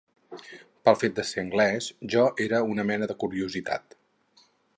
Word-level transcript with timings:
Pel 0.87 0.95
fet 1.01 1.19
de 1.19 1.25
ser 1.31 1.41
anglès, 1.43 1.89
jo 2.15 2.25
era 2.47 2.63
una 2.73 2.87
mena 2.93 3.11
de 3.13 3.19
curiositat 3.27 3.97